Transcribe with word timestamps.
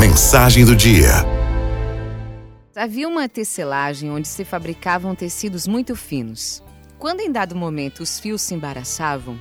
Mensagem 0.00 0.64
do 0.64 0.74
dia. 0.74 1.10
Havia 2.74 3.06
uma 3.06 3.28
tecelagem 3.28 4.10
onde 4.10 4.26
se 4.26 4.46
fabricavam 4.46 5.14
tecidos 5.14 5.68
muito 5.68 5.94
finos. 5.94 6.62
Quando 6.98 7.20
em 7.20 7.30
dado 7.30 7.54
momento 7.54 8.02
os 8.02 8.18
fios 8.18 8.40
se 8.40 8.54
embaraçavam, 8.54 9.38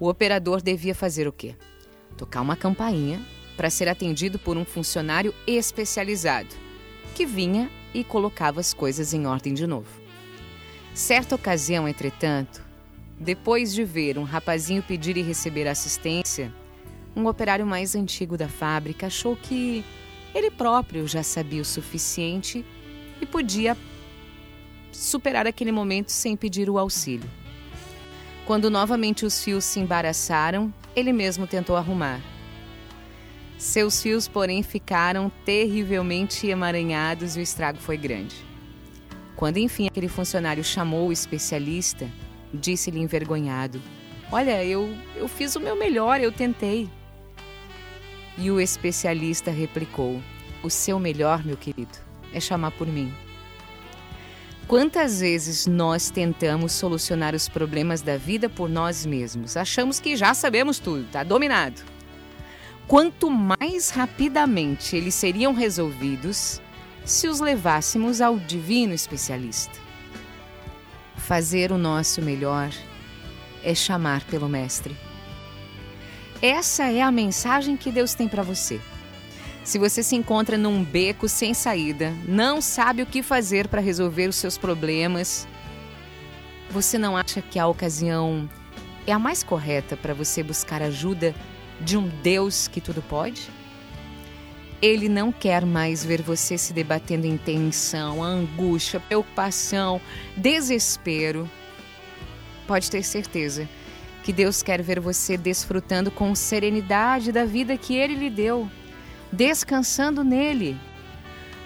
o 0.00 0.08
operador 0.08 0.60
devia 0.60 0.92
fazer 0.92 1.28
o 1.28 1.32
quê? 1.32 1.54
Tocar 2.18 2.40
uma 2.40 2.56
campainha 2.56 3.24
para 3.56 3.70
ser 3.70 3.88
atendido 3.88 4.40
por 4.40 4.56
um 4.56 4.64
funcionário 4.64 5.32
especializado, 5.46 6.52
que 7.14 7.24
vinha 7.24 7.70
e 7.94 8.02
colocava 8.02 8.58
as 8.58 8.74
coisas 8.74 9.14
em 9.14 9.24
ordem 9.24 9.54
de 9.54 9.68
novo. 9.68 10.00
Certa 10.92 11.36
ocasião, 11.36 11.86
entretanto, 11.86 12.60
depois 13.20 13.72
de 13.72 13.84
ver 13.84 14.18
um 14.18 14.24
rapazinho 14.24 14.82
pedir 14.82 15.16
e 15.16 15.22
receber 15.22 15.68
assistência, 15.68 16.52
um 17.14 17.26
operário 17.26 17.66
mais 17.66 17.94
antigo 17.94 18.36
da 18.36 18.48
fábrica 18.48 19.06
achou 19.06 19.36
que 19.36 19.84
ele 20.34 20.50
próprio 20.50 21.06
já 21.06 21.22
sabia 21.22 21.60
o 21.60 21.64
suficiente 21.64 22.64
e 23.20 23.26
podia 23.26 23.76
superar 24.90 25.46
aquele 25.46 25.72
momento 25.72 26.10
sem 26.10 26.36
pedir 26.36 26.68
o 26.70 26.78
auxílio. 26.78 27.28
Quando 28.46 28.70
novamente 28.70 29.24
os 29.24 29.42
fios 29.42 29.64
se 29.64 29.78
embaraçaram, 29.78 30.72
ele 30.96 31.12
mesmo 31.12 31.46
tentou 31.46 31.76
arrumar. 31.76 32.20
Seus 33.56 34.02
fios, 34.02 34.26
porém, 34.26 34.62
ficaram 34.62 35.30
terrivelmente 35.44 36.48
emaranhados 36.48 37.36
e 37.36 37.40
o 37.40 37.42
estrago 37.42 37.78
foi 37.78 37.96
grande. 37.96 38.34
Quando 39.36 39.58
enfim 39.58 39.86
aquele 39.86 40.08
funcionário 40.08 40.64
chamou 40.64 41.08
o 41.08 41.12
especialista, 41.12 42.10
disse-lhe 42.52 42.98
envergonhado: 42.98 43.80
Olha, 44.30 44.64
eu, 44.64 44.92
eu 45.14 45.28
fiz 45.28 45.54
o 45.54 45.60
meu 45.60 45.76
melhor, 45.76 46.20
eu 46.20 46.32
tentei. 46.32 46.90
E 48.38 48.50
o 48.50 48.60
especialista 48.60 49.50
replicou: 49.50 50.22
O 50.62 50.70
seu 50.70 50.98
melhor, 50.98 51.44
meu 51.44 51.56
querido, 51.56 51.98
é 52.32 52.40
chamar 52.40 52.72
por 52.72 52.86
mim. 52.86 53.12
Quantas 54.66 55.20
vezes 55.20 55.66
nós 55.66 56.08
tentamos 56.08 56.72
solucionar 56.72 57.34
os 57.34 57.48
problemas 57.48 58.00
da 58.00 58.16
vida 58.16 58.48
por 58.48 58.70
nós 58.70 59.04
mesmos? 59.04 59.56
Achamos 59.56 60.00
que 60.00 60.16
já 60.16 60.32
sabemos 60.32 60.78
tudo, 60.78 61.04
está 61.04 61.22
dominado. 61.22 61.82
Quanto 62.86 63.30
mais 63.30 63.90
rapidamente 63.90 64.96
eles 64.96 65.14
seriam 65.14 65.52
resolvidos 65.52 66.60
se 67.04 67.28
os 67.28 67.40
levássemos 67.40 68.20
ao 68.20 68.38
divino 68.38 68.94
especialista. 68.94 69.78
Fazer 71.16 71.70
o 71.72 71.78
nosso 71.78 72.22
melhor 72.22 72.70
é 73.62 73.74
chamar 73.74 74.24
pelo 74.24 74.48
Mestre. 74.48 74.96
Essa 76.42 76.90
é 76.90 77.00
a 77.00 77.12
mensagem 77.12 77.76
que 77.76 77.92
Deus 77.92 78.14
tem 78.14 78.26
para 78.26 78.42
você. 78.42 78.80
Se 79.62 79.78
você 79.78 80.02
se 80.02 80.16
encontra 80.16 80.58
num 80.58 80.82
beco 80.82 81.28
sem 81.28 81.54
saída, 81.54 82.12
não 82.26 82.60
sabe 82.60 83.00
o 83.00 83.06
que 83.06 83.22
fazer 83.22 83.68
para 83.68 83.80
resolver 83.80 84.26
os 84.26 84.34
seus 84.34 84.58
problemas, 84.58 85.46
você 86.68 86.98
não 86.98 87.16
acha 87.16 87.40
que 87.40 87.60
a 87.60 87.66
ocasião 87.68 88.50
é 89.06 89.12
a 89.12 89.20
mais 89.20 89.44
correta 89.44 89.96
para 89.96 90.14
você 90.14 90.42
buscar 90.42 90.82
ajuda 90.82 91.32
de 91.80 91.96
um 91.96 92.08
Deus 92.08 92.66
que 92.66 92.80
tudo 92.80 93.00
pode? 93.02 93.48
Ele 94.80 95.08
não 95.08 95.30
quer 95.30 95.64
mais 95.64 96.04
ver 96.04 96.22
você 96.22 96.58
se 96.58 96.72
debatendo 96.72 97.24
em 97.24 97.36
tensão, 97.36 98.20
angústia, 98.20 98.98
preocupação, 98.98 100.00
desespero. 100.36 101.48
Pode 102.66 102.90
ter 102.90 103.04
certeza 103.04 103.68
que 104.22 104.32
Deus 104.32 104.62
quer 104.62 104.80
ver 104.82 105.00
você 105.00 105.36
desfrutando 105.36 106.10
com 106.10 106.34
serenidade 106.34 107.32
da 107.32 107.44
vida 107.44 107.76
que 107.76 107.94
Ele 107.94 108.14
lhe 108.14 108.30
deu, 108.30 108.70
descansando 109.30 110.22
nele, 110.22 110.76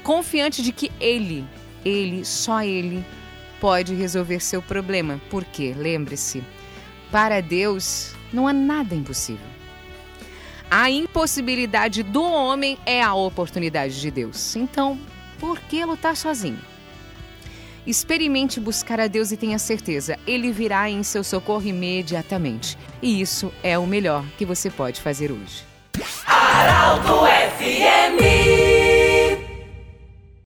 confiante 0.03 0.63
de 0.63 0.73
que 0.73 0.91
Ele, 0.99 1.45
Ele, 1.85 2.25
só 2.25 2.63
Ele, 2.63 3.05
pode 3.61 3.95
resolver 3.95 4.41
seu 4.41 4.63
problema. 4.63 5.21
Porque, 5.31 5.75
lembre-se, 5.75 6.43
para 7.11 7.41
Deus 7.41 8.15
não 8.33 8.49
há 8.49 8.53
nada 8.53 8.95
impossível. 8.95 9.47
A 10.71 10.91
impossibilidade 10.91 12.03
do 12.03 12.23
homem 12.23 12.77
é 12.85 13.03
a 13.03 13.15
oportunidade 13.15 14.01
de 14.01 14.11
Deus. 14.11 14.57
Então, 14.57 14.99
por 15.39 15.61
que 15.61 15.85
lutar 15.85 16.17
sozinho? 16.17 16.59
Experimente 17.87 18.59
buscar 18.59 18.99
a 18.99 19.07
Deus 19.07 19.31
e 19.31 19.37
tenha 19.37 19.59
certeza, 19.59 20.19
Ele 20.27 20.51
virá 20.51 20.91
em 20.91 21.03
seu 21.03 21.23
socorro 21.23 21.67
imediatamente. 21.67 22.77
E 23.01 23.21
isso 23.21 23.53
é 23.63 23.79
o 23.79 23.87
melhor 23.87 24.25
que 24.37 24.45
você 24.45 24.69
pode 24.71 25.01
fazer 25.01 25.31
hoje. 25.31 25.63
Araldo 26.27 27.21
FMI 27.57 28.76